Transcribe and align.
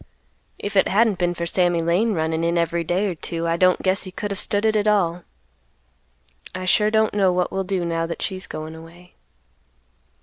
If 0.57 0.75
it 0.75 0.87
hadn't 0.87 1.19
been 1.19 1.35
for 1.35 1.45
Sammy 1.45 1.77
Lane 1.79 2.15
runnin' 2.15 2.43
in 2.43 2.57
every 2.57 2.83
day 2.83 3.05
or 3.05 3.13
two, 3.13 3.47
I 3.47 3.55
don't 3.55 3.83
guess 3.83 4.01
he 4.01 4.11
could 4.11 4.31
have 4.31 4.39
stood 4.39 4.65
it 4.65 4.75
at 4.75 4.87
all. 4.87 5.21
I 6.55 6.65
sure 6.65 6.89
don't 6.89 7.13
know 7.13 7.31
what 7.31 7.51
we'll 7.51 7.63
do 7.63 7.85
now 7.85 8.07
that 8.07 8.23
she's 8.23 8.47
goin' 8.47 8.73
away. 8.73 9.13